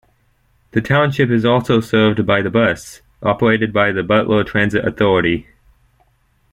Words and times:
The 0.71 0.81
township 0.81 1.29
is 1.29 1.45
also 1.45 1.79
served 1.79 2.25
by 2.25 2.41
The 2.41 2.49
Bus, 2.49 3.03
operated 3.21 3.71
by 3.71 3.91
the 3.91 4.01
Butler 4.01 4.43
Transit 4.43 4.83
Authority. 4.83 5.47